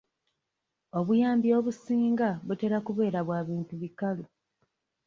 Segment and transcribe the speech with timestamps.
[0.99, 4.25] Obuyambi obusinga butera kubeera bwa bintu bikalu.